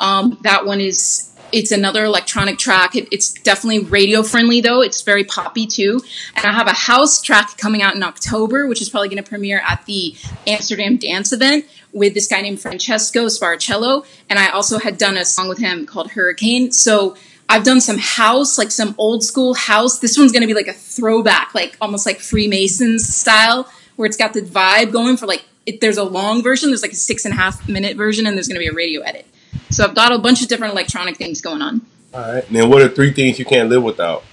Um, 0.02 0.38
that 0.42 0.66
one 0.66 0.82
is 0.82 1.32
it's 1.52 1.72
another 1.72 2.06
electronic 2.06 2.58
track. 2.58 2.96
It, 2.96 3.08
it's 3.12 3.34
definitely 3.34 3.80
radio 3.80 4.24
friendly 4.24 4.62
though. 4.62 4.82
It's 4.82 5.02
very 5.02 5.24
poppy 5.24 5.68
too. 5.68 6.02
And 6.36 6.46
I 6.46 6.54
have 6.54 6.68
a 6.68 6.74
house 6.74 7.22
track 7.22 7.58
coming 7.58 7.82
out 7.82 7.96
in 7.96 8.04
October, 8.04 8.68
which 8.68 8.82
is 8.82 8.90
probably 8.90 9.10
going 9.10 9.24
to 9.24 9.30
premiere 9.30 9.62
at 9.68 9.86
the 9.86 10.16
Amsterdam 10.48 10.98
Dance 10.98 11.32
event 11.32 11.66
with 11.94 12.14
this 12.14 12.28
guy 12.28 12.42
named 12.42 12.62
Francesco 12.62 13.26
Sparacello. 13.26 14.06
And 14.30 14.40
I 14.40 14.50
also 14.50 14.80
had 14.80 14.98
done 14.98 15.18
a 15.18 15.26
song 15.26 15.50
with 15.50 15.60
him 15.60 15.86
called 15.86 16.12
Hurricane. 16.12 16.72
So 16.72 17.16
I've 17.50 17.64
done 17.64 17.82
some 17.82 17.98
house, 17.98 18.58
like 18.58 18.72
some 18.72 18.96
old 18.98 19.24
school 19.24 19.54
house. 19.54 20.00
This 20.00 20.18
one's 20.18 20.32
going 20.32 20.42
to 20.42 20.48
be 20.48 20.54
like 20.54 20.68
a 20.68 20.74
throwback, 20.74 21.54
like 21.54 21.76
almost 21.82 22.06
like 22.06 22.20
Freemasons 22.20 23.14
style, 23.14 23.70
where 23.98 24.06
it's 24.06 24.18
got 24.18 24.34
the 24.34 24.42
vibe 24.42 24.92
going 24.94 25.18
for 25.18 25.26
like, 25.28 25.44
it, 25.66 25.82
there's 25.82 25.98
a 25.98 26.04
long 26.04 26.42
version, 26.42 26.70
there's 26.70 26.82
like 26.82 26.94
a 26.94 26.96
six 26.96 27.26
and 27.26 27.34
a 27.34 27.38
half 27.38 27.68
minute 27.68 27.98
version, 27.98 28.26
and 28.26 28.36
there's 28.36 28.48
going 28.48 28.56
to 28.56 28.60
be 28.60 28.68
a 28.68 28.74
radio 28.74 29.02
edit. 29.02 29.28
So 29.70 29.84
I've 29.86 29.96
got 29.96 30.12
a 30.12 30.18
bunch 30.18 30.42
of 30.42 30.48
different 30.48 30.74
electronic 30.74 31.18
things 31.18 31.42
going 31.42 31.62
on. 31.62 31.82
All 32.14 32.22
right. 32.22 32.46
And 32.46 32.56
then, 32.56 32.70
what 32.70 32.82
are 32.82 32.90
three 32.90 33.14
things 33.14 33.40
you 33.40 33.46
can't 33.46 33.70
live 33.70 33.84
without? 33.84 34.24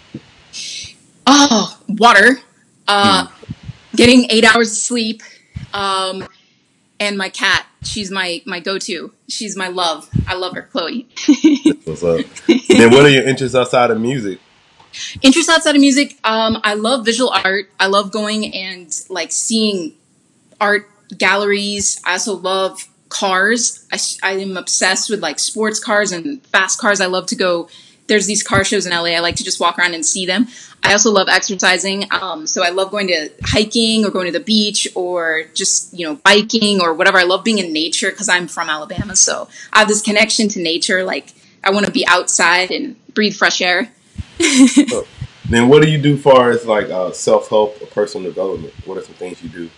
Oh, 1.27 1.79
water, 1.89 2.39
uh, 2.89 3.29
getting 3.95 4.27
eight 4.31 4.45
hours 4.45 4.71
of 4.71 4.77
sleep, 4.77 5.23
um, 5.73 6.27
and 6.99 7.17
my 7.17 7.29
cat. 7.29 7.67
She's 7.83 8.11
my 8.11 8.43
my 8.47 8.61
go 8.61 8.79
to. 8.79 9.13
She's 9.29 9.57
my 9.57 9.69
love. 9.69 10.09
I 10.27 10.35
love 10.35 10.55
her, 10.55 10.63
Chloe. 10.63 11.07
What's 11.85 12.03
up? 12.03 12.25
then, 12.69 12.91
what 12.91 13.05
are 13.05 13.11
your 13.11 13.29
interests 13.29 13.55
outside 13.55 13.91
of 13.91 14.01
music? 14.01 14.41
Interests 15.23 15.51
outside 15.51 15.77
of 15.77 15.81
music. 15.81 16.19
Um, 16.25 16.61
I 16.65 16.75
love 16.75 17.05
visual 17.05 17.31
art. 17.31 17.71
I 17.79 17.87
love 17.87 18.11
going 18.11 18.53
and 18.55 18.93
like 19.09 19.31
seeing 19.31 19.95
art 20.61 20.91
galleries. 21.17 22.01
I 22.05 22.13
also 22.13 22.35
love 22.35 22.89
cars. 23.09 23.87
I, 23.93 23.99
I 24.23 24.33
am 24.39 24.57
obsessed 24.57 25.11
with 25.11 25.21
like 25.21 25.39
sports 25.39 25.81
cars 25.81 26.13
and 26.13 26.45
fast 26.47 26.81
cars. 26.81 27.01
I 27.01 27.07
love 27.07 27.27
to 27.27 27.37
go. 27.37 27.69
There's 28.07 28.27
these 28.27 28.43
car 28.43 28.65
shows 28.65 28.87
in 28.87 28.93
LA. 28.93 29.11
I 29.11 29.21
like 29.21 29.37
to 29.37 29.45
just 29.45 29.61
walk 29.61 29.79
around 29.79 29.95
and 29.95 30.05
see 30.05 30.25
them. 30.25 30.49
I 30.83 30.93
also 30.93 31.11
love 31.11 31.29
exercising. 31.29 32.07
Um, 32.11 32.47
so 32.47 32.63
I 32.63 32.71
love 32.71 32.91
going 32.91 33.09
to 33.09 33.31
hiking 33.43 34.05
or 34.05 34.11
going 34.11 34.27
to 34.27 34.33
the 34.33 34.45
beach 34.45 34.89
or 34.95 35.43
just, 35.55 35.93
you 35.99 36.07
know, 36.07 36.17
biking 36.17 36.81
or 36.81 36.95
whatever. 36.95 37.19
I 37.19 37.25
love 37.25 37.45
being 37.45 37.59
in 37.59 37.73
nature 37.73 38.11
because 38.11 38.29
I'm 38.29 38.49
from 38.49 38.71
Alabama. 38.71 39.15
So 39.17 39.49
I 39.73 39.81
have 39.81 39.89
this 39.89 40.01
connection 40.01 40.49
to 40.51 40.63
nature. 40.63 41.05
Like 41.05 41.35
I 41.63 41.71
want 41.71 41.87
to 41.87 41.93
be 41.93 42.07
outside 42.07 42.71
and 42.71 42.97
breathe 43.13 43.35
fresh 43.35 43.61
air. 43.61 43.91
Then, 45.49 45.69
what 45.69 45.83
do 45.83 45.91
you 45.91 45.97
do 45.97 46.19
far 46.19 46.51
as 46.51 46.67
like 46.67 46.91
uh, 46.91 47.11
self 47.13 47.49
help 47.49 47.81
or 47.81 47.87
personal 47.87 48.29
development? 48.29 48.75
What 48.85 48.99
are 48.99 49.03
some 49.03 49.15
things 49.15 49.43
you 49.43 49.49
do? 49.49 49.71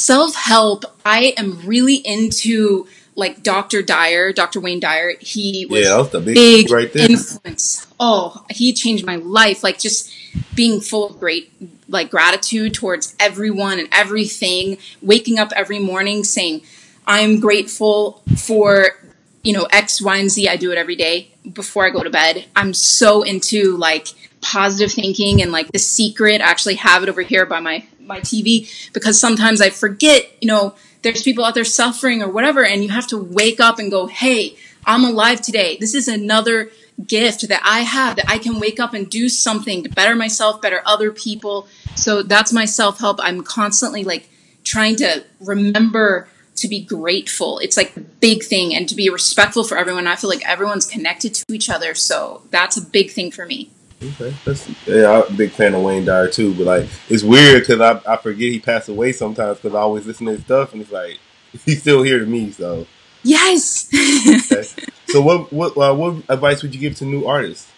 Self 0.00 0.34
help, 0.34 0.84
I 1.04 1.34
am 1.36 1.60
really 1.66 1.96
into 1.96 2.86
like 3.16 3.42
Dr. 3.42 3.82
Dyer, 3.82 4.32
Dr. 4.32 4.60
Wayne 4.60 4.80
Dyer. 4.80 5.12
He 5.20 5.66
was 5.68 5.84
Yeah, 5.84 6.02
the 6.10 6.20
big, 6.20 6.34
big 6.34 6.70
right 6.70 6.90
there. 6.92 7.10
influence. 7.10 7.86
Oh, 7.98 8.44
he 8.50 8.72
changed 8.72 9.04
my 9.04 9.16
life. 9.16 9.62
Like 9.62 9.78
just 9.78 10.10
being 10.54 10.80
full 10.80 11.10
of 11.10 11.20
great 11.20 11.52
like 11.88 12.10
gratitude 12.10 12.72
towards 12.72 13.14
everyone 13.20 13.78
and 13.78 13.88
everything. 13.92 14.78
Waking 15.02 15.38
up 15.38 15.52
every 15.54 15.78
morning 15.78 16.24
saying, 16.24 16.62
I'm 17.06 17.40
grateful 17.40 18.22
for 18.38 18.96
you 19.42 19.52
know 19.52 19.64
X, 19.64 20.00
Y, 20.00 20.16
and 20.16 20.30
Z. 20.30 20.48
I 20.48 20.56
do 20.56 20.72
it 20.72 20.78
every 20.78 20.96
day 20.96 21.30
before 21.52 21.84
I 21.86 21.90
go 21.90 22.02
to 22.02 22.10
bed. 22.10 22.46
I'm 22.56 22.72
so 22.72 23.22
into 23.22 23.76
like 23.76 24.08
positive 24.40 24.92
thinking 24.92 25.42
and 25.42 25.52
like 25.52 25.70
the 25.72 25.78
secret. 25.78 26.40
I 26.40 26.44
actually 26.44 26.76
have 26.76 27.02
it 27.02 27.08
over 27.08 27.22
here 27.22 27.46
by 27.46 27.60
my 27.60 27.84
my 28.00 28.20
TV 28.20 28.92
because 28.92 29.20
sometimes 29.20 29.60
I 29.60 29.70
forget, 29.70 30.30
you 30.40 30.48
know, 30.48 30.74
there's 31.02 31.22
people 31.22 31.44
out 31.44 31.54
there 31.54 31.64
suffering 31.64 32.22
or 32.22 32.28
whatever, 32.28 32.64
and 32.64 32.82
you 32.82 32.90
have 32.90 33.06
to 33.08 33.18
wake 33.18 33.60
up 33.60 33.78
and 33.78 33.90
go, 33.90 34.06
hey, 34.06 34.56
I'm 34.84 35.04
alive 35.04 35.40
today. 35.40 35.76
This 35.78 35.94
is 35.94 36.08
another 36.08 36.70
gift 37.06 37.48
that 37.48 37.62
I 37.64 37.80
have 37.80 38.16
that 38.16 38.28
I 38.28 38.38
can 38.38 38.60
wake 38.60 38.78
up 38.78 38.92
and 38.92 39.08
do 39.08 39.28
something 39.28 39.82
to 39.84 39.88
better 39.88 40.14
myself, 40.14 40.60
better 40.60 40.82
other 40.84 41.12
people. 41.12 41.66
So 41.94 42.22
that's 42.22 42.52
my 42.52 42.64
self 42.64 42.98
help. 42.98 43.18
I'm 43.22 43.42
constantly 43.42 44.04
like 44.04 44.28
trying 44.64 44.96
to 44.96 45.24
remember 45.40 46.28
to 46.56 46.68
be 46.68 46.80
grateful. 46.80 47.58
It's 47.60 47.76
like 47.76 47.94
the 47.94 48.00
big 48.00 48.42
thing 48.42 48.74
and 48.74 48.88
to 48.88 48.94
be 48.94 49.08
respectful 49.08 49.64
for 49.64 49.78
everyone. 49.78 50.06
I 50.06 50.16
feel 50.16 50.28
like 50.28 50.46
everyone's 50.46 50.86
connected 50.86 51.34
to 51.34 51.44
each 51.54 51.70
other. 51.70 51.94
So 51.94 52.42
that's 52.50 52.76
a 52.76 52.82
big 52.82 53.10
thing 53.10 53.30
for 53.30 53.46
me. 53.46 53.70
Okay, 54.02 54.34
that's, 54.46 54.68
yeah, 54.86 55.10
I'm 55.12 55.34
a 55.34 55.36
big 55.36 55.50
fan 55.50 55.74
of 55.74 55.82
Wayne 55.82 56.06
Dyer 56.06 56.28
too. 56.28 56.54
But 56.54 56.64
like, 56.66 56.88
it's 57.10 57.22
weird 57.22 57.62
because 57.66 57.80
I, 57.80 58.00
I 58.10 58.16
forget 58.16 58.50
he 58.50 58.58
passed 58.58 58.88
away 58.88 59.12
sometimes 59.12 59.58
because 59.58 59.74
I 59.74 59.80
always 59.80 60.06
listen 60.06 60.26
to 60.26 60.32
his 60.32 60.42
stuff 60.42 60.72
and 60.72 60.80
it's 60.80 60.90
like 60.90 61.18
he's 61.64 61.80
still 61.82 62.02
here 62.02 62.18
to 62.18 62.26
me. 62.26 62.50
So, 62.50 62.86
Yes. 63.22 63.88
okay. 64.52 64.62
so 65.08 65.20
what 65.20 65.52
what 65.52 65.76
uh, 65.76 65.94
what 65.94 66.22
advice 66.30 66.62
would 66.62 66.74
you 66.74 66.80
give 66.80 66.96
to 66.96 67.04
new 67.04 67.26
artists? 67.26 67.70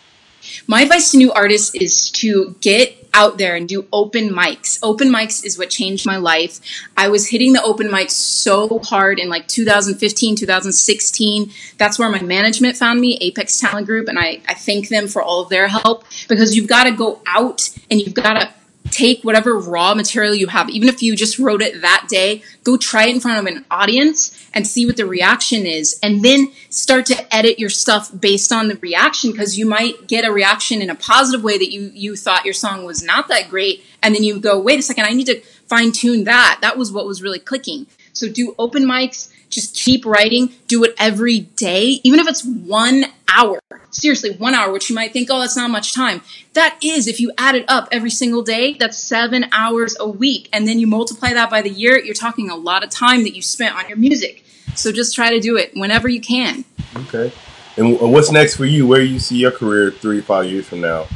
My 0.66 0.82
advice 0.82 1.11
to 1.12 1.18
new 1.18 1.32
artists 1.32 1.75
is 1.75 2.11
to 2.12 2.54
get 2.61 2.96
out 3.14 3.38
there 3.38 3.56
and 3.56 3.68
do 3.68 3.87
open 3.92 4.30
mics. 4.30 4.78
Open 4.82 5.08
mics 5.08 5.44
is 5.44 5.58
what 5.58 5.70
changed 5.70 6.06
my 6.06 6.16
life. 6.16 6.61
I 6.96 7.08
was 7.08 7.28
hitting 7.28 7.52
the 7.52 7.62
open 7.62 7.88
mics 7.88 8.12
so 8.12 8.78
hard 8.78 9.18
in 9.18 9.28
like 9.28 9.49
2015, 9.49 10.37
2016. 10.37 11.52
That's 11.78 11.99
where 11.99 12.11
my 12.11 12.22
management 12.22 12.76
found 12.76 13.00
me, 13.00 13.18
Apex 13.20 13.58
Talent 13.58 13.87
Group, 13.87 14.08
and 14.08 14.18
I, 14.18 14.40
I 14.49 14.54
thank 14.54 14.88
them 14.88 15.08
for 15.08 15.22
all 15.22 15.42
of 15.42 15.49
their 15.49 15.68
help 15.68 16.04
because 16.28 16.56
you've 16.56 16.68
got 16.68 16.84
to 16.84 16.92
go 16.92 17.20
out 17.26 17.68
and 17.90 18.00
you've 18.00 18.14
got 18.14 18.40
to 18.40 18.52
take 18.90 19.22
whatever 19.22 19.58
raw 19.58 19.94
material 19.94 20.34
you 20.34 20.48
have, 20.48 20.68
even 20.68 20.88
if 20.88 21.02
you 21.02 21.16
just 21.16 21.38
wrote 21.38 21.62
it 21.62 21.80
that 21.82 22.06
day, 22.08 22.42
go 22.64 22.76
try 22.76 23.06
it 23.06 23.14
in 23.14 23.20
front 23.20 23.38
of 23.38 23.54
an 23.54 23.64
audience 23.70 24.36
and 24.52 24.66
see 24.66 24.84
what 24.86 24.96
the 24.96 25.06
reaction 25.06 25.66
is. 25.66 25.98
And 26.02 26.22
then 26.22 26.52
start 26.68 27.06
to 27.06 27.34
edit 27.34 27.58
your 27.58 27.70
stuff 27.70 28.10
based 28.18 28.52
on 28.52 28.68
the 28.68 28.76
reaction 28.76 29.30
because 29.30 29.58
you 29.58 29.66
might 29.66 30.06
get 30.08 30.24
a 30.24 30.32
reaction 30.32 30.82
in 30.82 30.90
a 30.90 30.94
positive 30.94 31.42
way 31.42 31.58
that 31.58 31.72
you, 31.72 31.90
you 31.94 32.16
thought 32.16 32.44
your 32.44 32.54
song 32.54 32.84
was 32.84 33.02
not 33.02 33.28
that 33.28 33.48
great. 33.48 33.84
And 34.02 34.14
then 34.14 34.24
you 34.24 34.38
go, 34.40 34.60
wait 34.60 34.78
a 34.78 34.82
second, 34.82 35.04
I 35.04 35.10
need 35.10 35.26
to 35.26 35.40
fine 35.66 35.92
tune 35.92 36.24
that. 36.24 36.58
That 36.60 36.76
was 36.76 36.92
what 36.92 37.06
was 37.06 37.22
really 37.22 37.38
clicking. 37.38 37.86
So 38.12 38.28
do 38.28 38.54
open 38.58 38.84
mics, 38.84 39.31
just 39.52 39.76
keep 39.76 40.04
writing, 40.04 40.52
do 40.66 40.82
it 40.82 40.94
every 40.99 41.40
day, 41.40 42.00
even 42.02 42.18
if 42.18 42.26
it's 42.26 42.44
one 42.44 43.04
hour. 43.28 43.61
Seriously, 43.90 44.35
one 44.35 44.54
hour, 44.54 44.73
which 44.73 44.88
you 44.88 44.94
might 44.97 45.12
think, 45.12 45.28
oh, 45.30 45.38
that's 45.38 45.56
not 45.56 45.71
much 45.71 45.94
time. 45.94 46.23
That 46.54 46.76
is, 46.82 47.06
if 47.06 47.21
you 47.21 47.30
add 47.38 47.54
it 47.54 47.66
up 47.68 47.88
every 47.92 48.11
single 48.11 48.42
day, 48.42 48.75
that's 48.75 48.99
seven 48.99 49.47
hours 49.52 49.97
a 50.00 50.09
week. 50.09 50.49
And 50.52 50.66
then 50.66 50.78
you 50.78 50.87
multiply 50.87 51.32
that 51.35 51.50
by 51.50 51.62
the 51.62 51.71
year, 51.71 51.99
you're 51.99 52.14
talking 52.14 52.50
a 52.50 52.56
lot 52.56 52.82
of 52.82 52.90
time 52.90 53.23
that 53.25 53.37
you 53.37 53.42
spent 53.42 53.76
on 53.76 53.88
your 53.88 53.99
music. 53.99 54.44
So 54.75 54.90
just 54.90 55.14
try 55.14 55.30
to 55.30 55.40
do 55.40 55.56
it 55.56 55.73
whenever 55.75 56.09
you 56.09 56.21
can. 56.21 56.64
Okay. 56.97 57.32
And 57.76 57.99
what's 58.00 58.30
next 58.30 58.56
for 58.56 58.64
you? 58.64 58.87
Where 58.87 59.02
you 59.02 59.18
see 59.18 59.37
your 59.37 59.50
career 59.50 59.90
three, 59.90 60.21
five 60.21 60.47
years 60.47 60.66
from 60.66 60.80
now? 60.80 61.06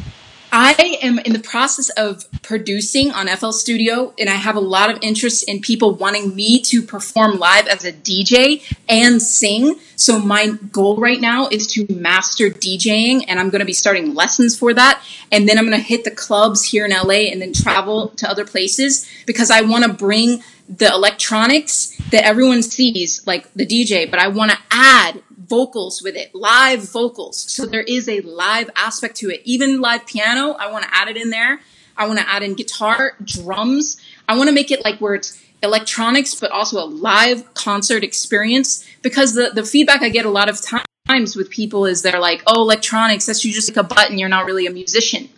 I 0.59 0.73
am 1.03 1.19
in 1.19 1.35
the 1.35 1.39
process 1.39 1.91
of 1.91 2.25
producing 2.41 3.11
on 3.11 3.29
FL 3.29 3.51
Studio, 3.51 4.15
and 4.19 4.31
I 4.31 4.37
have 4.37 4.57
a 4.57 4.61
lot 4.61 4.91
of 4.91 4.99
interest 5.03 5.47
in 5.47 5.61
people 5.61 5.93
wanting 5.93 6.35
me 6.35 6.63
to 6.63 6.81
perform 6.81 7.39
live 7.39 7.67
as 7.67 7.85
a 7.85 7.93
DJ 7.93 8.63
and 8.89 9.21
sing. 9.21 9.79
So, 9.97 10.19
my 10.19 10.53
goal 10.73 10.97
right 10.97 11.21
now 11.21 11.49
is 11.49 11.67
to 11.75 11.87
master 11.93 12.49
DJing, 12.49 13.27
and 13.29 13.39
I'm 13.39 13.51
going 13.51 13.61
to 13.61 13.67
be 13.67 13.75
starting 13.75 14.15
lessons 14.15 14.59
for 14.59 14.73
that. 14.73 15.03
And 15.31 15.47
then 15.47 15.59
I'm 15.59 15.67
going 15.67 15.79
to 15.79 15.87
hit 15.87 16.05
the 16.05 16.11
clubs 16.11 16.65
here 16.65 16.87
in 16.87 16.91
LA 16.91 17.29
and 17.31 17.43
then 17.43 17.53
travel 17.53 18.09
to 18.17 18.27
other 18.27 18.47
places 18.47 19.07
because 19.27 19.51
I 19.51 19.61
want 19.61 19.85
to 19.85 19.93
bring 19.93 20.43
the 20.71 20.89
electronics 20.89 21.95
that 22.13 22.25
everyone 22.25 22.63
sees, 22.63 23.27
like 23.27 23.53
the 23.53 23.67
DJ, 23.67 24.11
but 24.11 24.21
I 24.21 24.29
want 24.29 24.53
to 24.53 24.59
add 24.71 25.23
vocals 25.49 26.03
with 26.03 26.17
it, 26.17 26.35
live 26.35 26.91
vocals. 26.91 27.39
So 27.39 27.67
there 27.67 27.83
is 27.83 28.09
a 28.09 28.21
live 28.21 28.71
aspect 28.77 29.17
to 29.17 29.31
it. 29.31 29.43
Even 29.45 29.81
live 29.81 30.07
piano, 30.07 30.53
I 30.53 30.71
want 30.71 30.85
to 30.85 30.95
add 30.95 31.09
it 31.09 31.17
in 31.17 31.31
there. 31.31 31.61
I 31.97 32.07
want 32.07 32.19
to 32.19 32.29
add 32.29 32.43
in 32.43 32.55
guitar, 32.55 33.17
drums. 33.25 33.97
I 34.29 34.37
want 34.37 34.49
to 34.49 34.55
make 34.55 34.71
it 34.71 34.85
like 34.85 35.01
where 35.01 35.15
it's 35.15 35.43
electronics, 35.63 36.35
but 36.35 36.51
also 36.51 36.83
a 36.83 36.87
live 36.87 37.55
concert 37.55 38.05
experience 38.05 38.87
because 39.03 39.35
the, 39.35 39.51
the 39.55 39.65
feedback 39.65 40.03
I 40.03 40.11
get 40.11 40.27
a 40.27 40.31
lot 40.31 40.49
of 40.49 40.61
times 41.07 41.37
with 41.37 41.51
people 41.51 41.87
is 41.87 42.03
they're 42.03 42.21
like, 42.21 42.43
oh, 42.47 42.63
electronics, 42.63 43.27
that's 43.27 43.45
you 43.45 43.53
just 43.53 43.75
like 43.75 43.85
a 43.85 43.89
button. 43.89 44.19
You're 44.19 44.29
not 44.29 44.45
really 44.45 44.67
a 44.67 44.71
musician. 44.71 45.29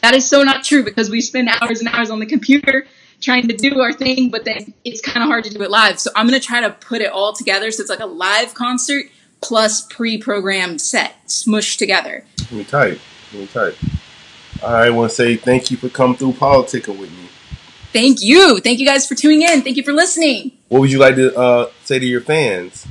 That 0.00 0.14
is 0.14 0.28
so 0.28 0.42
not 0.42 0.64
true 0.64 0.84
because 0.84 1.10
we 1.10 1.20
spend 1.20 1.48
hours 1.48 1.80
and 1.80 1.88
hours 1.88 2.10
on 2.10 2.20
the 2.20 2.26
computer 2.26 2.86
trying 3.20 3.48
to 3.48 3.56
do 3.56 3.80
our 3.80 3.92
thing, 3.92 4.30
but 4.30 4.44
then 4.44 4.72
it's 4.84 5.00
kind 5.00 5.22
of 5.22 5.28
hard 5.28 5.44
to 5.44 5.50
do 5.50 5.62
it 5.62 5.70
live. 5.70 5.98
So 5.98 6.10
I'm 6.14 6.28
going 6.28 6.40
to 6.40 6.46
try 6.46 6.60
to 6.60 6.70
put 6.70 7.00
it 7.02 7.10
all 7.10 7.32
together 7.32 7.70
so 7.70 7.80
it's 7.80 7.90
like 7.90 8.00
a 8.00 8.06
live 8.06 8.54
concert 8.54 9.06
plus 9.40 9.80
pre-programmed 9.82 10.80
set 10.80 11.14
smushed 11.26 11.78
together. 11.78 12.24
Let 12.40 12.52
me 12.52 12.64
tight. 12.64 13.00
Let 13.32 13.40
me 13.40 13.46
tight. 13.46 13.74
I 14.64 14.90
want 14.90 15.10
to 15.10 15.14
say 15.14 15.36
thank 15.36 15.70
you 15.70 15.76
for 15.76 15.88
coming 15.88 16.16
through 16.16 16.32
politicking 16.32 16.98
with 16.98 17.10
me. 17.10 17.28
Thank 17.92 18.22
you. 18.22 18.60
Thank 18.60 18.80
you 18.80 18.86
guys 18.86 19.06
for 19.06 19.14
tuning 19.14 19.42
in. 19.42 19.62
Thank 19.62 19.76
you 19.76 19.82
for 19.82 19.92
listening. 19.92 20.52
What 20.68 20.80
would 20.80 20.92
you 20.92 20.98
like 20.98 21.16
to 21.16 21.34
uh, 21.36 21.70
say 21.84 21.98
to 21.98 22.06
your 22.06 22.20
fans? 22.20 22.86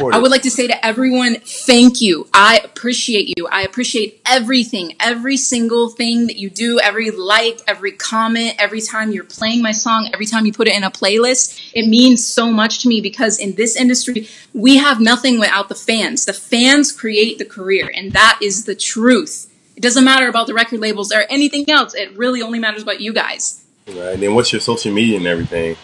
I 0.00 0.18
would 0.18 0.30
like 0.30 0.42
to 0.42 0.50
say 0.50 0.66
to 0.66 0.86
everyone, 0.86 1.36
thank 1.36 2.00
you. 2.00 2.28
I 2.32 2.60
appreciate 2.64 3.36
you. 3.36 3.46
I 3.48 3.62
appreciate 3.62 4.20
everything, 4.26 4.94
every 5.00 5.36
single 5.36 5.88
thing 5.88 6.26
that 6.26 6.36
you 6.36 6.50
do, 6.50 6.80
every 6.80 7.10
like, 7.10 7.60
every 7.66 7.92
comment, 7.92 8.54
every 8.58 8.80
time 8.80 9.12
you're 9.12 9.24
playing 9.24 9.62
my 9.62 9.72
song, 9.72 10.10
every 10.12 10.26
time 10.26 10.46
you 10.46 10.52
put 10.52 10.68
it 10.68 10.74
in 10.74 10.84
a 10.84 10.90
playlist. 10.90 11.70
It 11.74 11.88
means 11.88 12.26
so 12.26 12.50
much 12.50 12.80
to 12.80 12.88
me 12.88 13.00
because 13.00 13.38
in 13.38 13.54
this 13.54 13.76
industry, 13.76 14.28
we 14.52 14.78
have 14.78 15.00
nothing 15.00 15.38
without 15.38 15.68
the 15.68 15.74
fans. 15.74 16.24
The 16.24 16.32
fans 16.32 16.92
create 16.92 17.38
the 17.38 17.44
career, 17.44 17.90
and 17.94 18.12
that 18.12 18.38
is 18.42 18.64
the 18.64 18.74
truth. 18.74 19.52
It 19.76 19.80
doesn't 19.80 20.04
matter 20.04 20.28
about 20.28 20.48
the 20.48 20.54
record 20.54 20.80
labels 20.80 21.12
or 21.12 21.24
anything 21.30 21.70
else. 21.70 21.94
It 21.94 22.16
really 22.16 22.42
only 22.42 22.58
matters 22.58 22.82
about 22.82 23.00
you 23.00 23.12
guys. 23.12 23.64
Right. 23.86 24.14
And 24.14 24.22
then 24.22 24.34
what's 24.34 24.52
your 24.52 24.60
social 24.60 24.92
media 24.92 25.16
and 25.16 25.26
everything? 25.26 25.76